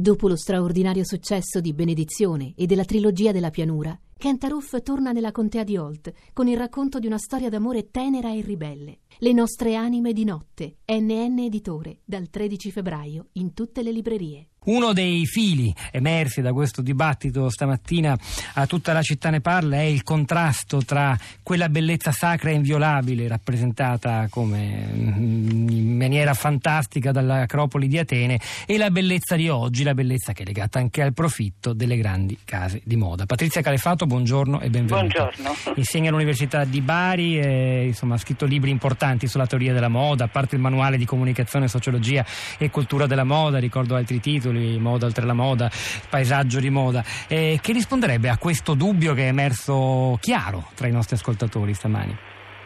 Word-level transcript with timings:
Dopo 0.00 0.28
lo 0.28 0.36
straordinario 0.36 1.04
successo 1.04 1.60
di 1.60 1.74
Benedizione 1.74 2.54
e 2.56 2.64
della 2.64 2.86
trilogia 2.86 3.32
della 3.32 3.50
pianura, 3.50 3.94
Kentaroof 4.16 4.80
torna 4.82 5.12
nella 5.12 5.30
contea 5.30 5.62
di 5.62 5.76
Holt 5.76 6.10
con 6.32 6.48
il 6.48 6.56
racconto 6.56 6.98
di 6.98 7.06
una 7.06 7.18
storia 7.18 7.50
d'amore 7.50 7.90
tenera 7.90 8.32
e 8.32 8.40
ribelle. 8.40 9.00
Le 9.18 9.32
nostre 9.34 9.74
anime 9.74 10.14
di 10.14 10.24
notte, 10.24 10.78
NN 10.86 11.40
Editore, 11.40 11.98
dal 12.02 12.30
13 12.30 12.70
febbraio 12.70 13.26
in 13.32 13.52
tutte 13.52 13.82
le 13.82 13.92
librerie. 13.92 14.48
Uno 14.62 14.92
dei 14.92 15.24
fili 15.24 15.74
emersi 15.90 16.42
da 16.42 16.52
questo 16.52 16.82
dibattito 16.82 17.48
stamattina 17.48 18.14
a 18.54 18.66
tutta 18.66 18.92
la 18.92 19.00
città 19.00 19.30
ne 19.30 19.40
parla 19.40 19.76
è 19.76 19.84
il 19.84 20.02
contrasto 20.02 20.84
tra 20.84 21.16
quella 21.42 21.70
bellezza 21.70 22.12
sacra 22.12 22.50
e 22.50 22.54
inviolabile 22.54 23.26
rappresentata 23.26 24.26
come 24.28 24.86
mm, 24.86 25.68
in 25.70 25.96
maniera 25.96 26.34
fantastica 26.34 27.10
dall'Acropoli 27.10 27.88
di 27.88 27.96
Atene 27.96 28.38
e 28.66 28.76
la 28.76 28.90
bellezza 28.90 29.34
di 29.34 29.48
oggi, 29.48 29.82
la 29.82 29.94
bellezza 29.94 30.34
che 30.34 30.42
è 30.42 30.46
legata 30.46 30.78
anche 30.78 31.00
al 31.00 31.14
profitto 31.14 31.72
delle 31.72 31.96
grandi 31.96 32.36
case 32.44 32.82
di 32.84 32.96
moda. 32.96 33.24
Patrizia 33.24 33.62
Calefato, 33.62 34.04
buongiorno 34.04 34.60
e 34.60 34.68
benvenuta. 34.68 35.30
Buongiorno. 35.30 35.74
Insegna 35.76 36.10
all'Università 36.10 36.64
di 36.64 36.82
Bari 36.82 37.40
e 37.40 37.86
insomma, 37.86 38.16
ha 38.16 38.18
scritto 38.18 38.44
libri 38.44 38.68
importanti 38.68 39.26
sulla 39.26 39.46
teoria 39.46 39.72
della 39.72 39.88
moda, 39.88 40.24
a 40.24 40.28
parte 40.28 40.56
il 40.56 40.60
manuale 40.60 40.98
di 40.98 41.06
comunicazione, 41.06 41.66
sociologia 41.66 42.26
e 42.58 42.68
cultura 42.68 43.06
della 43.06 43.24
moda, 43.24 43.58
ricordo 43.58 43.94
altri 43.94 44.20
titoli 44.20 44.48
titoli, 44.50 44.78
Moda 44.78 45.06
oltre 45.06 45.24
la 45.24 45.32
moda, 45.32 45.70
Paesaggio 46.08 46.60
di 46.60 46.70
moda, 46.70 47.02
eh, 47.28 47.58
che 47.62 47.72
risponderebbe 47.72 48.28
a 48.28 48.36
questo 48.36 48.74
dubbio 48.74 49.14
che 49.14 49.24
è 49.24 49.28
emerso 49.28 50.18
chiaro 50.20 50.70
tra 50.74 50.88
i 50.88 50.92
nostri 50.92 51.16
ascoltatori 51.16 51.72
stamani? 51.74 52.16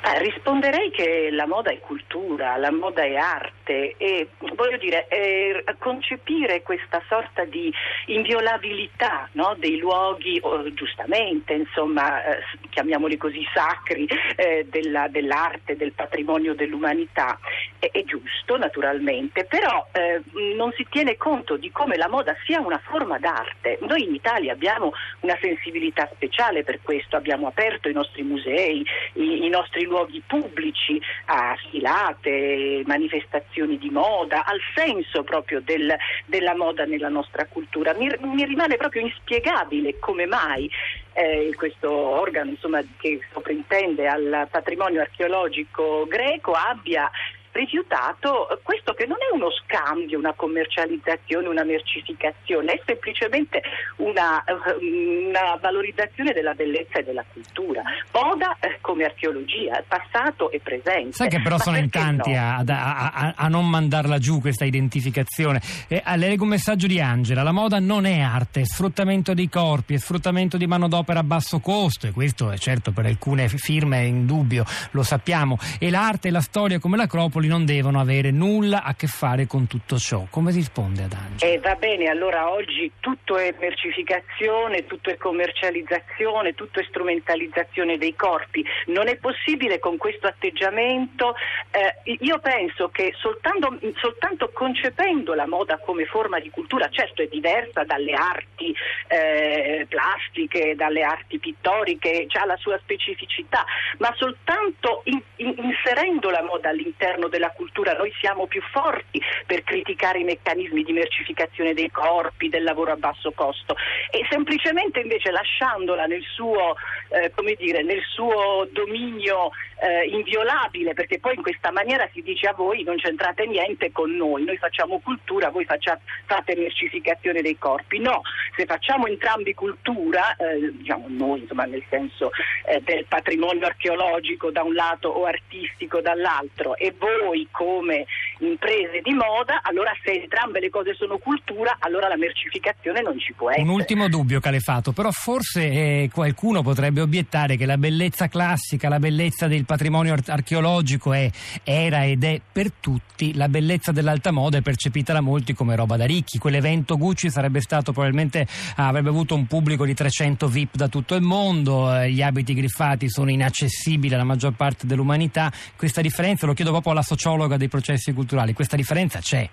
Eh, 0.06 0.18
risponderei 0.18 0.90
che 0.90 1.30
la 1.30 1.46
moda 1.46 1.70
è 1.70 1.78
cultura, 1.80 2.56
la 2.56 2.70
moda 2.70 3.02
è 3.02 3.14
arte 3.14 3.63
e 3.72 4.28
voglio 4.54 4.76
dire, 4.76 5.08
eh, 5.08 5.64
concepire 5.78 6.62
questa 6.62 7.02
sorta 7.08 7.44
di 7.44 7.72
inviolabilità 8.06 9.28
no, 9.32 9.54
dei 9.58 9.78
luoghi, 9.78 10.38
oh, 10.42 10.72
giustamente, 10.74 11.54
insomma, 11.54 12.24
eh, 12.24 12.42
chiamiamoli 12.70 13.16
così, 13.16 13.42
sacri 13.54 14.08
eh, 14.36 14.66
della, 14.68 15.08
dell'arte, 15.08 15.76
del 15.76 15.92
patrimonio 15.92 16.54
dell'umanità, 16.54 17.38
è, 17.78 17.88
è 17.90 18.04
giusto 18.04 18.56
naturalmente, 18.58 19.44
però 19.44 19.86
eh, 19.92 20.20
non 20.56 20.72
si 20.72 20.86
tiene 20.90 21.16
conto 21.16 21.56
di 21.56 21.70
come 21.70 21.96
la 21.96 22.08
moda 22.08 22.36
sia 22.44 22.60
una 22.60 22.80
forma 22.84 23.18
d'arte. 23.18 23.78
Noi 23.82 24.04
in 24.04 24.14
Italia 24.14 24.52
abbiamo 24.52 24.92
una 25.20 25.38
sensibilità 25.40 26.08
speciale 26.12 26.64
per 26.64 26.80
questo, 26.82 27.16
abbiamo 27.16 27.46
aperto 27.46 27.88
i 27.88 27.92
nostri 27.92 28.22
musei, 28.22 28.84
i, 29.14 29.44
i 29.44 29.48
nostri 29.48 29.84
luoghi 29.84 30.22
pubblici, 30.26 31.00
a 31.26 31.56
sfilate, 31.66 32.82
manifestazioni 32.84 33.53
di 33.54 33.90
moda, 33.90 34.44
al 34.44 34.58
senso 34.74 35.22
proprio 35.22 35.60
del, 35.60 35.94
della 36.26 36.54
moda 36.56 36.84
nella 36.84 37.08
nostra 37.08 37.46
cultura. 37.46 37.94
Mi, 37.94 38.10
mi 38.20 38.44
rimane 38.44 38.76
proprio 38.76 39.02
inspiegabile 39.02 39.98
come 40.00 40.26
mai 40.26 40.68
eh, 41.14 41.52
questo 41.56 41.90
organo 41.90 42.50
insomma, 42.50 42.80
che 42.98 43.20
sovrintende 43.32 44.08
al 44.08 44.48
patrimonio 44.50 45.00
archeologico 45.00 46.06
greco 46.08 46.52
abbia 46.52 47.08
rifiutato 47.54 48.60
questo 48.62 48.92
che 48.92 49.06
non 49.06 49.16
è 49.18 49.32
uno 49.32 49.48
scambio, 49.50 50.18
una 50.18 50.34
commercializzazione, 50.34 51.48
una 51.48 51.64
mercificazione, 51.64 52.72
è 52.72 52.82
semplicemente 52.84 53.62
una, 53.96 54.44
una 54.80 55.56
valorizzazione 55.60 56.32
della 56.32 56.52
bellezza 56.54 56.98
e 56.98 57.04
della 57.04 57.24
cultura. 57.32 57.82
Moda 58.12 58.56
eh, 58.60 58.78
come 58.80 59.04
archeologia, 59.04 59.82
passato 59.86 60.50
e 60.50 60.60
presente. 60.60 61.12
Sai 61.12 61.28
che 61.28 61.40
però 61.40 61.56
Ma 61.56 61.62
sono 61.62 61.76
in 61.78 61.90
tanti 61.90 62.32
no? 62.32 62.38
a, 62.38 62.62
a, 62.66 63.10
a, 63.12 63.34
a, 63.36 63.48
non 63.48 63.68
mandarla 63.68 64.18
giù 64.18 64.40
questa 64.40 64.64
identificazione. 64.64 65.60
Eh, 65.88 66.02
le 66.04 66.28
leggo 66.28 66.42
un 66.42 66.50
messaggio 66.50 66.88
di 66.88 67.00
Angela, 67.00 67.42
la 67.42 67.52
moda 67.52 67.78
non 67.78 68.04
è 68.04 68.20
arte, 68.20 68.62
è 68.62 68.64
sfruttamento 68.64 69.32
dei 69.32 69.48
corpi, 69.48 69.94
è 69.94 69.98
sfruttamento 69.98 70.56
di 70.56 70.66
manodopera 70.66 71.20
a 71.20 71.24
basso 71.24 71.60
costo 71.60 72.08
e 72.08 72.10
questo 72.10 72.50
è 72.50 72.58
certo 72.58 72.90
per 72.90 73.06
alcune 73.06 73.48
firme 73.48 73.98
è 73.98 74.02
indubbio, 74.02 74.64
lo 74.90 75.02
sappiamo, 75.02 75.56
e 75.78 75.90
l'arte 75.90 76.28
e 76.28 76.30
la 76.32 76.40
storia 76.40 76.78
come 76.80 76.96
l'Acropoli 76.96 77.43
popoli 77.44 77.48
non 77.48 77.64
devono 77.64 78.00
avere 78.00 78.30
nulla 78.30 78.82
a 78.82 78.94
che 78.94 79.06
fare 79.06 79.46
con 79.46 79.66
tutto 79.66 79.98
ciò. 79.98 80.26
Come 80.30 80.50
risponde 80.52 81.04
ad 81.04 81.12
Angelo? 81.12 81.52
Eh, 81.52 81.58
va 81.58 81.74
bene, 81.74 82.08
allora 82.08 82.50
oggi 82.50 82.90
tutto 83.00 83.36
è 83.36 83.54
mercificazione, 83.58 84.86
tutto 84.86 85.10
è 85.10 85.16
commercializzazione, 85.16 86.54
tutto 86.54 86.80
è 86.80 86.84
strumentalizzazione 86.84 87.98
dei 87.98 88.14
corpi. 88.14 88.64
Non 88.86 89.08
è 89.08 89.16
possibile 89.16 89.78
con 89.78 89.96
questo 89.96 90.26
atteggiamento. 90.26 91.34
Eh, 91.70 92.16
io 92.20 92.38
penso 92.40 92.88
che 92.88 93.12
soltanto, 93.16 93.78
soltanto, 94.00 94.50
concependo 94.52 95.34
la 95.34 95.46
moda 95.46 95.78
come 95.78 96.04
forma 96.06 96.40
di 96.40 96.50
cultura, 96.50 96.88
certo 96.90 97.22
è 97.22 97.26
diversa 97.26 97.84
dalle 97.84 98.12
arti 98.12 98.74
eh, 99.08 99.86
plastiche, 99.88 100.74
dalle 100.76 101.02
arti 101.02 101.38
pittoriche, 101.38 102.26
ha 102.32 102.46
la 102.46 102.56
sua 102.56 102.78
specificità, 102.78 103.64
ma 103.98 104.12
soltanto 104.16 105.02
in, 105.04 105.20
in, 105.36 105.54
inserendo 105.58 106.30
la 106.30 106.42
moda 106.42 106.70
all'interno 106.70 107.28
della 107.34 107.50
cultura, 107.50 107.92
noi 107.94 108.12
siamo 108.20 108.46
più 108.46 108.62
forti 108.70 109.20
per 109.46 109.64
criticare 109.64 110.20
i 110.20 110.24
meccanismi 110.24 110.84
di 110.84 110.92
mercificazione 110.92 111.74
dei 111.74 111.90
corpi, 111.90 112.48
del 112.48 112.62
lavoro 112.62 112.92
a 112.92 112.96
basso 112.96 113.32
costo 113.32 113.74
e 114.10 114.24
semplicemente 114.30 115.00
invece 115.00 115.32
lasciandola 115.32 116.06
nel 116.06 116.22
suo, 116.22 116.76
eh, 117.08 117.32
dire, 117.56 117.82
nel 117.82 118.02
suo 118.02 118.68
dominio 118.70 119.50
eh, 119.80 120.06
inviolabile, 120.06 120.94
perché 120.94 121.18
poi 121.18 121.34
in 121.34 121.42
questa 121.42 121.70
maniera 121.70 122.08
si 122.12 122.22
dice 122.22 122.48
a 122.48 122.54
voi 122.54 122.84
non 122.84 122.96
c'entrate 122.96 123.46
niente 123.46 123.90
con 123.90 124.14
noi, 124.14 124.44
noi 124.44 124.56
facciamo 124.56 125.00
cultura, 125.00 125.50
voi 125.50 125.64
facciate, 125.64 126.02
fate 126.26 126.54
mercificazione 126.56 127.42
dei 127.42 127.58
corpi. 127.58 127.98
No, 127.98 128.22
se 128.56 128.64
facciamo 128.64 129.06
entrambi 129.06 129.52
cultura, 129.54 130.36
eh, 130.36 130.70
diciamo 130.72 131.06
noi 131.08 131.40
insomma 131.40 131.64
nel 131.64 131.84
senso 131.90 132.30
eh, 132.66 132.80
del 132.82 133.04
patrimonio 133.06 133.66
archeologico 133.66 134.50
da 134.50 134.62
un 134.62 134.74
lato 134.74 135.08
o 135.08 135.24
artistico 135.24 136.00
dall'altro 136.00 136.76
e 136.76 136.94
voi 136.96 137.12
noi 137.24 137.48
come 137.50 138.04
imprese 138.40 139.00
di 139.02 139.12
moda, 139.12 139.60
allora 139.62 139.92
se 140.02 140.12
entrambe 140.12 140.60
le 140.60 140.70
cose 140.70 140.94
sono 140.94 141.18
cultura, 141.18 141.76
allora 141.78 142.08
la 142.08 142.16
mercificazione 142.16 143.00
non 143.02 143.18
ci 143.18 143.32
può 143.32 143.50
essere. 143.50 143.62
Un 143.62 143.70
ultimo 143.70 144.08
dubbio 144.08 144.40
Calefato, 144.40 144.92
però 144.92 145.10
forse 145.10 145.62
eh, 145.62 146.10
qualcuno 146.12 146.62
potrebbe 146.62 147.00
obiettare 147.00 147.56
che 147.56 147.66
la 147.66 147.78
bellezza 147.78 148.28
classica, 148.28 148.88
la 148.88 148.98
bellezza 148.98 149.46
del 149.46 149.64
patrimonio 149.64 150.14
ar- 150.14 150.22
archeologico 150.26 151.12
è, 151.12 151.30
era 151.62 152.04
ed 152.04 152.24
è 152.24 152.40
per 152.52 152.72
tutti, 152.72 153.34
la 153.34 153.48
bellezza 153.48 153.92
dell'alta 153.92 154.30
moda 154.30 154.58
è 154.58 154.62
percepita 154.62 155.12
da 155.12 155.20
molti 155.20 155.54
come 155.54 155.76
roba 155.76 155.96
da 155.96 156.04
ricchi, 156.04 156.38
quell'evento 156.38 156.96
Gucci 156.96 157.30
sarebbe 157.30 157.60
stato 157.60 157.92
probabilmente, 157.92 158.46
avrebbe 158.76 159.08
avuto 159.08 159.34
un 159.34 159.46
pubblico 159.46 159.84
di 159.84 159.94
300 159.94 160.48
VIP 160.48 160.76
da 160.76 160.88
tutto 160.88 161.14
il 161.14 161.22
mondo, 161.22 161.94
eh, 161.94 162.10
gli 162.10 162.22
abiti 162.22 162.54
griffati 162.54 163.08
sono 163.08 163.30
inaccessibili 163.30 164.14
alla 164.14 164.24
maggior 164.24 164.54
parte 164.54 164.86
dell'umanità, 164.86 165.52
questa 165.76 166.00
differenza 166.00 166.46
lo 166.46 166.54
chiedo 166.54 166.70
proprio 166.70 166.92
alla 166.92 167.02
sociologa 167.02 167.56
dei 167.56 167.68
processi 167.68 168.12
culturali, 168.12 168.23
questa 168.52 168.76
differenza 168.76 169.18
c'è. 169.20 169.48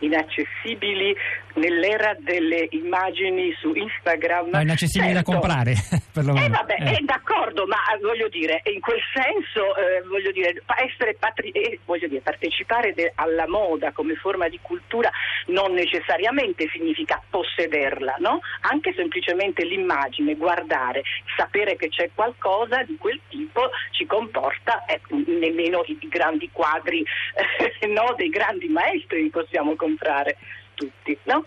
Inaccessibili 0.00 1.14
nell'era 1.58 2.16
delle 2.18 2.68
immagini 2.70 3.54
su 3.60 3.72
Instagram. 3.74 4.50
Ma 4.50 4.62
inaccessibili 4.62 5.12
certo. 5.12 5.30
da 5.30 5.38
comprare, 5.38 5.74
perlomeno. 6.12 6.46
Eh 6.46 6.48
vabbè, 6.48 6.76
eh. 6.78 6.98
d'accordo, 7.02 7.66
ma 7.66 7.76
voglio 8.00 8.28
dire, 8.28 8.62
in 8.72 8.80
quel 8.80 9.00
senso, 9.12 9.76
eh, 9.76 10.02
voglio 10.08 10.30
dire, 10.30 10.62
essere 10.88 11.16
patri- 11.18 11.50
eh, 11.50 11.80
voglio 11.84 12.08
dire, 12.08 12.20
partecipare 12.20 12.94
de- 12.94 13.12
alla 13.16 13.48
moda 13.48 13.92
come 13.92 14.14
forma 14.14 14.48
di 14.48 14.58
cultura 14.62 15.10
non 15.46 15.72
necessariamente 15.72 16.68
significa 16.72 17.22
possederla, 17.28 18.16
no? 18.18 18.40
Anche 18.60 18.92
semplicemente 18.94 19.64
l'immagine, 19.64 20.34
guardare, 20.36 21.02
sapere 21.36 21.76
che 21.76 21.88
c'è 21.88 22.10
qualcosa 22.14 22.82
di 22.82 22.96
quel 22.98 23.20
tipo 23.28 23.70
ci 23.90 24.06
comporta, 24.06 24.84
eh, 24.86 25.00
nemmeno 25.26 25.82
i 25.86 25.98
grandi 26.08 26.48
quadri 26.52 27.04
no, 27.88 28.14
dei 28.16 28.28
grandi 28.28 28.68
maestri 28.68 29.22
li 29.22 29.30
possiamo 29.30 29.74
comprare 29.76 30.36
tutti, 30.78 31.18
no? 31.26 31.44